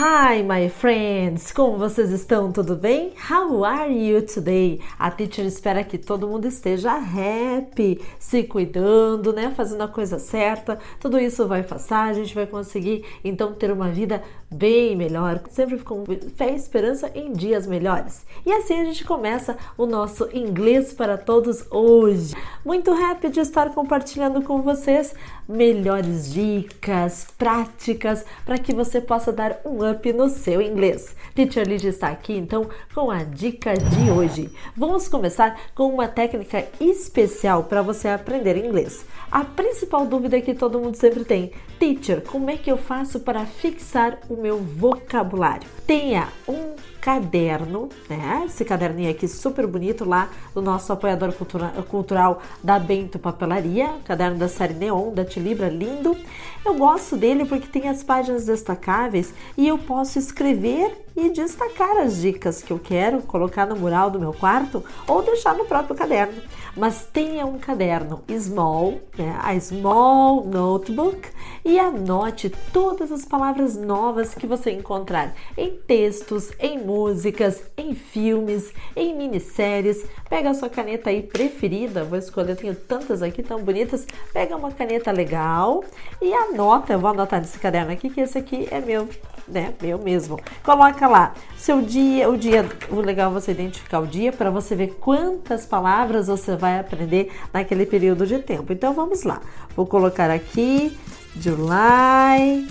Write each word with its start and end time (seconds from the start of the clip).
Hi, 0.00 0.44
my 0.44 0.68
friends! 0.68 1.50
Como 1.50 1.76
vocês 1.76 2.12
estão? 2.12 2.52
Tudo 2.52 2.76
bem? 2.76 3.14
How 3.28 3.64
are 3.64 3.92
you 3.92 4.22
today? 4.22 4.80
A 4.96 5.10
teacher 5.10 5.44
espera 5.44 5.82
que 5.82 5.98
todo 5.98 6.28
mundo 6.28 6.46
esteja 6.46 6.92
happy, 6.92 8.00
se 8.16 8.44
cuidando, 8.44 9.32
né? 9.32 9.52
Fazendo 9.56 9.82
a 9.82 9.88
coisa 9.88 10.20
certa. 10.20 10.78
Tudo 11.00 11.18
isso 11.18 11.48
vai 11.48 11.64
passar, 11.64 12.04
a 12.04 12.12
gente 12.12 12.32
vai 12.32 12.46
conseguir 12.46 13.04
então 13.24 13.52
ter 13.52 13.72
uma 13.72 13.88
vida 13.88 14.22
bem 14.48 14.94
melhor, 14.96 15.40
sempre 15.50 15.78
com 15.80 16.04
fé 16.36 16.52
e 16.52 16.56
esperança 16.56 17.10
em 17.12 17.32
dias 17.32 17.66
melhores. 17.66 18.24
E 18.46 18.52
assim 18.52 18.80
a 18.80 18.84
gente 18.84 19.04
começa 19.04 19.56
o 19.76 19.84
nosso 19.84 20.28
inglês 20.32 20.92
para 20.92 21.18
todos 21.18 21.66
hoje. 21.72 22.36
Muito 22.64 22.92
happy 22.92 23.30
de 23.30 23.40
estar 23.40 23.70
compartilhando 23.70 24.42
com 24.42 24.62
vocês 24.62 25.12
melhores 25.48 26.32
dicas, 26.32 27.26
práticas 27.36 28.24
para 28.44 28.58
que 28.58 28.72
você 28.72 29.00
possa 29.00 29.32
dar 29.32 29.60
um 29.64 29.87
up 29.90 30.12
no 30.12 30.28
seu 30.28 30.60
inglês. 30.60 31.14
Teacher 31.34 31.66
Lidia 31.66 31.90
está 31.90 32.08
aqui 32.08 32.32
então 32.34 32.68
com 32.94 33.10
a 33.10 33.22
dica 33.24 33.74
de 33.74 34.10
hoje. 34.10 34.50
Vamos 34.76 35.08
começar 35.08 35.60
com 35.74 35.92
uma 35.92 36.08
técnica 36.08 36.66
especial 36.80 37.64
para 37.64 37.82
você 37.82 38.08
aprender 38.08 38.56
inglês. 38.56 39.04
A 39.30 39.44
principal 39.44 40.06
dúvida 40.06 40.40
que 40.40 40.54
todo 40.54 40.80
mundo 40.80 40.96
sempre 40.96 41.24
tem: 41.24 41.52
Teacher, 41.78 42.22
como 42.22 42.50
é 42.50 42.56
que 42.56 42.70
eu 42.70 42.76
faço 42.76 43.20
para 43.20 43.46
fixar 43.46 44.18
o 44.28 44.36
meu 44.36 44.58
vocabulário? 44.58 45.68
Tenha 45.86 46.28
um 46.48 46.74
caderno, 47.08 47.88
né? 48.06 48.42
Esse 48.44 48.66
caderninho 48.66 49.10
aqui 49.10 49.26
super 49.26 49.66
bonito 49.66 50.04
lá 50.04 50.28
do 50.54 50.60
nosso 50.60 50.92
apoiador 50.92 51.32
cultura, 51.32 51.68
cultural 51.88 52.42
da 52.62 52.78
Bento 52.78 53.18
Papelaria, 53.18 53.94
caderno 54.04 54.36
da 54.36 54.46
série 54.46 54.74
Neon, 54.74 55.14
da 55.14 55.24
Tilibra, 55.24 55.70
lindo. 55.70 56.14
Eu 56.62 56.74
gosto 56.74 57.16
dele 57.16 57.46
porque 57.46 57.66
tem 57.66 57.88
as 57.88 58.02
páginas 58.02 58.44
destacáveis 58.44 59.32
e 59.56 59.66
eu 59.66 59.78
posso 59.78 60.18
escrever 60.18 61.07
e 61.18 61.30
destacar 61.30 61.96
as 61.96 62.20
dicas 62.20 62.62
que 62.62 62.72
eu 62.72 62.78
quero 62.78 63.20
colocar 63.22 63.66
no 63.66 63.74
mural 63.74 64.08
do 64.08 64.20
meu 64.20 64.32
quarto 64.32 64.84
ou 65.04 65.20
deixar 65.20 65.52
no 65.56 65.64
próprio 65.64 65.96
caderno. 65.96 66.40
Mas 66.76 67.08
tenha 67.12 67.44
um 67.44 67.58
caderno 67.58 68.22
small, 68.38 69.00
né, 69.18 69.36
a 69.42 69.58
small 69.58 70.44
notebook, 70.44 71.28
e 71.64 71.76
anote 71.76 72.50
todas 72.72 73.10
as 73.10 73.24
palavras 73.24 73.76
novas 73.76 74.32
que 74.32 74.46
você 74.46 74.70
encontrar 74.70 75.34
em 75.56 75.72
textos, 75.88 76.52
em 76.60 76.78
músicas, 76.78 77.64
em 77.76 77.96
filmes, 77.96 78.72
em 78.94 79.16
minisséries. 79.16 80.06
Pega 80.30 80.50
a 80.50 80.54
sua 80.54 80.68
caneta 80.68 81.10
aí 81.10 81.20
preferida, 81.20 82.04
vou 82.04 82.16
escolher, 82.18 82.52
eu 82.52 82.56
tenho 82.56 82.74
tantas 82.76 83.22
aqui 83.22 83.42
tão 83.42 83.60
bonitas. 83.60 84.06
Pega 84.32 84.56
uma 84.56 84.70
caneta 84.70 85.10
legal 85.10 85.82
e 86.22 86.32
anota, 86.32 86.92
eu 86.92 87.00
vou 87.00 87.10
anotar 87.10 87.40
nesse 87.40 87.58
caderno 87.58 87.90
aqui 87.90 88.08
que 88.08 88.20
esse 88.20 88.38
aqui 88.38 88.68
é 88.70 88.80
meu 88.80 89.08
né? 89.50 89.74
Meu 89.80 89.98
mesmo. 89.98 90.38
Coloca 90.62 91.06
lá 91.06 91.34
seu 91.56 91.82
dia, 91.82 92.28
o 92.28 92.36
dia, 92.36 92.68
o 92.90 93.00
legal 93.00 93.30
é 93.30 93.34
você 93.34 93.52
identificar 93.52 94.00
o 94.00 94.06
dia 94.06 94.32
para 94.32 94.50
você 94.50 94.74
ver 94.74 94.96
quantas 95.00 95.66
palavras 95.66 96.28
você 96.28 96.56
vai 96.56 96.78
aprender 96.78 97.32
naquele 97.52 97.86
período 97.86 98.26
de 98.26 98.38
tempo. 98.38 98.72
Então 98.72 98.92
vamos 98.92 99.22
lá. 99.22 99.40
Vou 99.74 99.86
colocar 99.86 100.30
aqui 100.30 100.96
July 101.36 102.66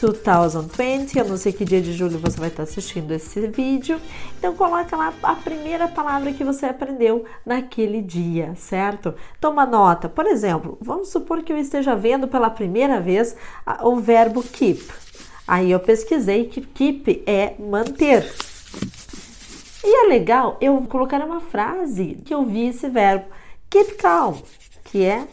2020. 0.00 1.18
Eu 1.18 1.24
não 1.26 1.36
sei 1.36 1.52
que 1.52 1.64
dia 1.64 1.80
de 1.80 1.92
julho 1.92 2.18
você 2.18 2.38
vai 2.38 2.48
estar 2.48 2.64
assistindo 2.64 3.12
esse 3.12 3.46
vídeo. 3.46 4.00
Então 4.38 4.54
coloca 4.54 4.96
lá 4.96 5.12
a 5.22 5.34
primeira 5.34 5.88
palavra 5.88 6.32
que 6.32 6.44
você 6.44 6.66
aprendeu 6.66 7.24
naquele 7.44 8.02
dia, 8.02 8.54
certo? 8.56 9.14
Toma 9.40 9.64
nota. 9.64 10.08
Por 10.08 10.26
exemplo, 10.26 10.76
vamos 10.80 11.08
supor 11.08 11.42
que 11.42 11.52
eu 11.52 11.58
esteja 11.58 11.94
vendo 11.94 12.28
pela 12.28 12.50
primeira 12.50 13.00
vez 13.00 13.36
o 13.82 13.96
verbo 13.96 14.42
keep. 14.42 14.82
Aí 15.46 15.70
eu 15.70 15.80
pesquisei 15.80 16.46
que 16.46 16.60
keep 16.60 17.22
é 17.26 17.54
manter. 17.58 18.32
E 19.84 20.04
é 20.04 20.08
legal 20.08 20.56
eu 20.60 20.80
colocar 20.82 21.22
uma 21.24 21.40
frase 21.40 22.16
que 22.24 22.32
eu 22.32 22.44
vi 22.44 22.68
esse 22.68 22.88
verbo, 22.88 23.26
keep 23.68 23.96
calm, 23.96 24.36
que 24.84 25.04
é 25.04 25.26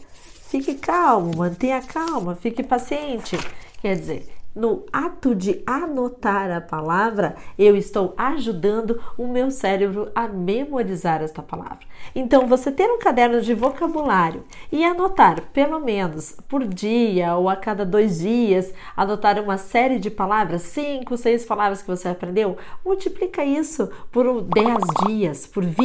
fique 0.49 0.75
calmo, 0.75 1.37
mantenha 1.37 1.81
calma, 1.81 2.35
fique 2.35 2.61
paciente. 2.61 3.37
Quer 3.81 3.95
dizer, 3.95 4.40
no 4.55 4.85
ato 4.91 5.33
de 5.33 5.61
anotar 5.65 6.51
a 6.51 6.61
palavra, 6.61 7.35
eu 7.57 7.75
estou 7.75 8.13
ajudando 8.17 9.01
o 9.17 9.27
meu 9.27 9.49
cérebro 9.49 10.11
a 10.13 10.27
memorizar 10.27 11.21
esta 11.21 11.41
palavra. 11.41 11.85
Então, 12.13 12.47
você 12.47 12.71
ter 12.71 12.89
um 12.89 12.99
caderno 12.99 13.41
de 13.41 13.53
vocabulário 13.53 14.43
e 14.71 14.83
anotar 14.83 15.41
pelo 15.53 15.79
menos 15.79 16.35
por 16.47 16.65
dia 16.65 17.35
ou 17.35 17.49
a 17.49 17.55
cada 17.55 17.85
dois 17.85 18.19
dias, 18.19 18.73
anotar 18.95 19.39
uma 19.39 19.57
série 19.57 19.99
de 19.99 20.09
palavras, 20.09 20.63
cinco, 20.63 21.17
seis 21.17 21.45
palavras 21.45 21.81
que 21.81 21.87
você 21.87 22.09
aprendeu, 22.09 22.57
multiplica 22.85 23.43
isso 23.43 23.89
por 24.11 24.41
10 24.41 24.77
dias, 25.07 25.47
por 25.47 25.63
20 25.63 25.81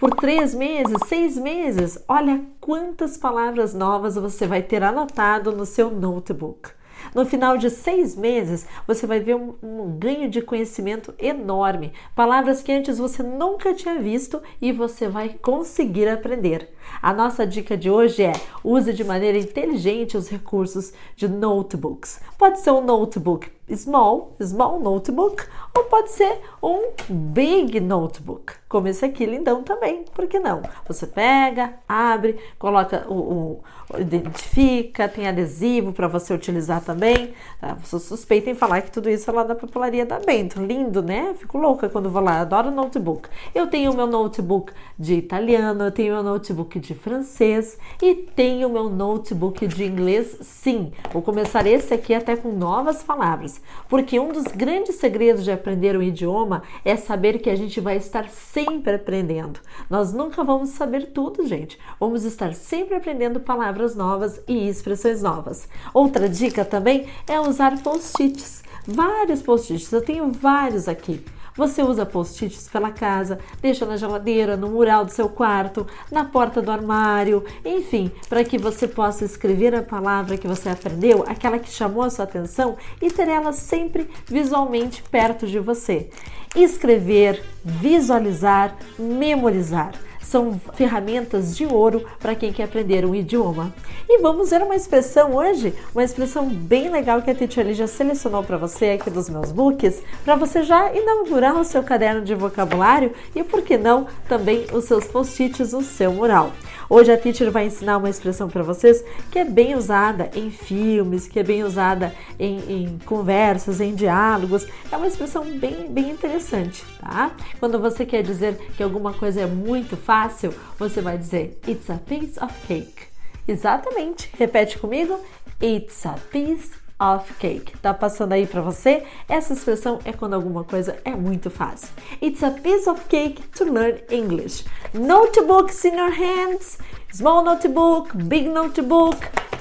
por 0.00 0.14
três 0.14 0.54
meses, 0.54 0.96
seis 1.06 1.36
meses, 1.36 2.02
olha 2.08 2.40
quantas 2.58 3.18
palavras 3.18 3.74
novas 3.74 4.14
você 4.14 4.46
vai 4.46 4.62
ter 4.62 4.82
anotado 4.82 5.52
no 5.52 5.66
seu 5.66 5.90
notebook. 5.90 6.70
No 7.14 7.24
final 7.24 7.56
de 7.56 7.70
seis 7.70 8.16
meses, 8.16 8.66
você 8.86 9.06
vai 9.06 9.20
ver 9.20 9.36
um, 9.36 9.54
um, 9.62 9.98
ganho 9.98 10.28
de 10.28 10.40
conhecimento 10.40 11.14
enorme. 11.18 11.92
Palavras 12.14 12.62
que 12.62 12.72
antes 12.72 12.98
você 12.98 13.22
nunca 13.22 13.74
tinha 13.74 13.98
visto 13.98 14.42
e 14.60 14.72
você 14.72 15.08
vai 15.08 15.30
conseguir 15.40 16.08
aprender. 16.08 16.72
A 17.02 17.12
nossa 17.12 17.46
dica 17.46 17.76
de 17.76 17.90
hoje 17.90 18.22
é: 18.22 18.32
use 18.64 18.92
de 18.92 19.04
maneira 19.04 19.38
inteligente 19.38 20.16
os 20.16 20.28
recursos 20.28 20.92
de 21.16 21.28
notebooks. 21.28 22.20
Pode 22.38 22.60
ser 22.60 22.70
um 22.70 22.84
notebook 22.84 23.48
small, 23.74 24.36
small 24.40 24.80
notebook, 24.80 25.44
ou 25.76 25.84
pode 25.84 26.10
ser 26.10 26.40
um 26.62 26.90
big 27.08 27.80
notebook, 27.80 28.54
como 28.68 28.88
esse 28.88 29.04
aqui 29.04 29.24
lindão 29.24 29.62
também, 29.62 30.04
por 30.14 30.26
que 30.26 30.38
não? 30.38 30.62
Você 30.86 31.06
pega, 31.06 31.74
abre, 31.88 32.38
coloca 32.58 33.06
o, 33.08 33.14
o 33.14 33.62
identifica, 33.98 35.08
tem 35.08 35.26
adesivo 35.26 35.92
para 35.92 36.06
você 36.06 36.32
utilizar 36.32 36.80
também. 36.80 37.34
Tá? 37.60 37.74
Você 37.74 37.98
suspeita 37.98 38.50
em 38.50 38.54
falar 38.54 38.82
que 38.82 38.90
tudo 38.90 39.08
isso 39.08 39.28
é 39.30 39.32
lá 39.32 39.42
da 39.42 39.54
papelaria 39.54 40.06
da 40.06 40.18
Bento, 40.18 40.60
lindo, 40.60 41.02
né? 41.02 41.34
Fico 41.38 41.58
louca 41.58 41.88
quando 41.88 42.10
vou 42.10 42.22
lá, 42.22 42.40
adoro 42.40 42.70
notebook. 42.70 43.28
Eu 43.54 43.66
tenho 43.66 43.92
o 43.92 43.96
meu 43.96 44.06
notebook 44.06 44.72
de 44.98 45.14
italiano, 45.14 45.84
eu 45.84 45.90
tenho 45.90 46.12
o 46.12 46.22
meu 46.22 46.32
notebook 46.32 46.78
de 46.78 46.94
francês 46.94 47.78
e 48.02 48.14
tenho 48.14 48.68
o 48.68 48.72
meu 48.72 48.88
notebook 48.88 49.66
de 49.66 49.84
inglês, 49.84 50.36
sim. 50.42 50.92
Vou 51.12 51.22
começar 51.22 51.66
esse 51.66 51.92
aqui 51.92 52.14
até 52.14 52.36
com 52.36 52.52
novas 52.52 53.02
palavras 53.02 53.59
porque 53.88 54.18
um 54.20 54.32
dos 54.32 54.44
grandes 54.44 54.96
segredos 54.96 55.44
de 55.44 55.50
aprender 55.50 55.96
um 55.96 56.02
idioma 56.02 56.62
é 56.84 56.96
saber 56.96 57.38
que 57.38 57.50
a 57.50 57.56
gente 57.56 57.80
vai 57.80 57.96
estar 57.96 58.28
sempre 58.28 58.94
aprendendo. 58.94 59.60
Nós 59.88 60.12
nunca 60.12 60.44
vamos 60.44 60.70
saber 60.70 61.06
tudo, 61.12 61.46
gente. 61.46 61.78
Vamos 61.98 62.24
estar 62.24 62.54
sempre 62.54 62.94
aprendendo 62.94 63.40
palavras 63.40 63.94
novas 63.94 64.40
e 64.46 64.68
expressões 64.68 65.22
novas. 65.22 65.68
Outra 65.92 66.28
dica 66.28 66.64
também 66.64 67.06
é 67.28 67.40
usar 67.40 67.82
post-its. 67.82 68.62
Vários 68.86 69.42
post-its, 69.42 69.92
eu 69.92 70.02
tenho 70.02 70.30
vários 70.30 70.88
aqui. 70.88 71.24
Você 71.56 71.82
usa 71.82 72.06
post-its 72.06 72.68
pela 72.68 72.90
casa, 72.90 73.38
deixa 73.60 73.84
na 73.84 73.96
geladeira, 73.96 74.56
no 74.56 74.68
mural 74.68 75.04
do 75.04 75.10
seu 75.10 75.28
quarto, 75.28 75.86
na 76.10 76.24
porta 76.24 76.62
do 76.62 76.70
armário, 76.70 77.44
enfim, 77.64 78.10
para 78.28 78.44
que 78.44 78.58
você 78.58 78.86
possa 78.86 79.24
escrever 79.24 79.74
a 79.74 79.82
palavra 79.82 80.38
que 80.38 80.48
você 80.48 80.68
aprendeu, 80.68 81.24
aquela 81.26 81.58
que 81.58 81.70
chamou 81.70 82.02
a 82.02 82.10
sua 82.10 82.24
atenção 82.24 82.76
e 83.00 83.10
ter 83.10 83.28
ela 83.28 83.52
sempre 83.52 84.08
visualmente 84.26 85.02
perto 85.02 85.46
de 85.46 85.58
você. 85.58 86.10
Escrever, 86.54 87.42
visualizar, 87.64 88.76
memorizar 88.98 89.92
são 90.20 90.60
ferramentas 90.74 91.56
de 91.56 91.66
ouro 91.66 92.04
para 92.18 92.34
quem 92.34 92.52
quer 92.52 92.64
aprender 92.64 93.04
um 93.04 93.14
idioma. 93.14 93.72
E 94.08 94.20
vamos 94.20 94.50
ver 94.50 94.62
uma 94.62 94.76
expressão 94.76 95.34
hoje, 95.34 95.74
uma 95.94 96.04
expressão 96.04 96.48
bem 96.48 96.90
legal 96.90 97.22
que 97.22 97.30
a 97.30 97.34
Teacher 97.34 97.66
Lee 97.66 97.74
já 97.74 97.86
selecionou 97.86 98.42
para 98.42 98.56
você 98.56 98.90
aqui 98.90 99.10
dos 99.10 99.28
meus 99.28 99.52
books, 99.52 100.02
para 100.24 100.36
você 100.36 100.62
já 100.62 100.92
inaugurar 100.92 101.56
o 101.56 101.64
seu 101.64 101.82
caderno 101.82 102.22
de 102.22 102.34
vocabulário 102.34 103.12
e, 103.34 103.42
por 103.42 103.62
que 103.62 103.76
não, 103.76 104.06
também 104.28 104.66
os 104.72 104.84
seus 104.84 105.06
post-its 105.06 105.72
no 105.72 105.82
seu 105.82 106.12
mural. 106.12 106.52
Hoje 106.92 107.12
a 107.12 107.16
Teacher 107.16 107.52
vai 107.52 107.66
ensinar 107.66 107.98
uma 107.98 108.10
expressão 108.10 108.48
para 108.48 108.64
vocês 108.64 109.04
que 109.30 109.38
é 109.38 109.44
bem 109.44 109.76
usada 109.76 110.28
em 110.34 110.50
filmes, 110.50 111.28
que 111.28 111.38
é 111.38 111.42
bem 111.44 111.62
usada 111.62 112.12
em, 112.36 112.58
em, 112.68 112.98
conversas, 113.06 113.80
em 113.80 113.94
diálogos. 113.94 114.66
É 114.90 114.96
uma 114.96 115.06
expressão 115.06 115.44
bem, 115.44 115.86
bem 115.88 116.10
interessante, 116.10 116.84
tá? 116.98 117.30
Quando 117.60 117.78
você 117.78 118.04
quer 118.04 118.24
dizer 118.24 118.56
que 118.76 118.82
alguma 118.82 119.12
coisa 119.12 119.42
é 119.42 119.46
muito 119.46 119.96
fácil, 120.10 120.52
você 120.76 121.00
vai 121.00 121.16
dizer 121.16 121.56
It's 121.68 121.88
a 121.88 121.94
piece 121.94 122.36
of 122.42 122.52
cake. 122.66 123.04
Exatamente. 123.46 124.28
Repete 124.36 124.76
comigo. 124.76 125.20
It's 125.62 126.04
a 126.04 126.16
piece 126.32 126.72
of 126.98 127.32
cake. 127.34 127.78
Tá 127.78 127.94
passando 127.94 128.32
aí 128.32 128.44
para 128.44 128.60
você? 128.60 129.04
Essa 129.28 129.52
expressão 129.52 130.00
é 130.04 130.12
quando 130.12 130.34
alguma 130.34 130.64
coisa 130.64 130.98
é 131.04 131.12
muito 131.12 131.48
fácil. 131.48 131.90
It's 132.20 132.42
a 132.42 132.50
piece 132.50 132.90
of 132.90 133.04
cake 133.04 133.40
to 133.56 133.72
learn 133.72 134.02
English. 134.10 134.64
Notebooks 134.92 135.84
in 135.84 135.94
your 135.94 136.10
hands, 136.10 136.78
small 137.12 137.44
notebook, 137.44 138.16
big 138.16 138.48
notebook, 138.48 139.16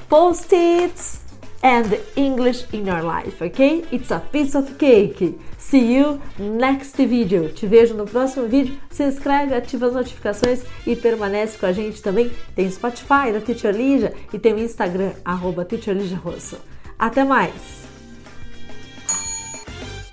post-its. 0.10 1.29
And 1.62 2.00
English 2.16 2.66
in 2.74 2.88
your 2.88 3.02
life, 3.02 3.44
ok? 3.44 3.86
It's 3.92 4.12
a 4.12 4.20
piece 4.20 4.56
of 4.56 4.78
cake. 4.78 5.38
See 5.58 5.96
you 5.96 6.22
next 6.38 6.96
video. 6.98 7.50
Te 7.50 7.68
vejo 7.68 7.94
no 7.96 8.06
próximo 8.06 8.48
vídeo. 8.48 8.78
Se 8.90 9.04
inscreve, 9.04 9.54
ativa 9.54 9.88
as 9.88 9.94
notificações 9.94 10.64
e 10.86 10.96
permanece 10.96 11.58
com 11.58 11.66
a 11.66 11.72
gente 11.72 12.02
também. 12.02 12.32
Tem 12.56 12.70
Spotify 12.70 13.32
da 13.32 13.42
Teacher 13.42 13.76
Lígia 13.76 14.14
e 14.34 14.40
tem 14.40 14.54
o 14.54 14.60
Instagram, 14.60 15.12
arroba 15.24 15.66
Teacher 15.66 15.96
Lígia 15.96 16.18
Rosso. 16.18 16.58
Até 16.98 17.24
mais! 17.24 17.89